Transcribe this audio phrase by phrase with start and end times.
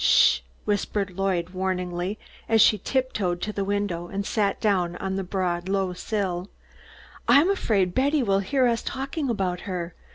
[0.03, 2.17] "Sh!" whispered Lloyd, warningly,
[2.49, 6.49] as she tiptoed to the window and sat down on the broad, low sill.
[7.27, 9.93] "I am afraid Betty will hear us talking about her.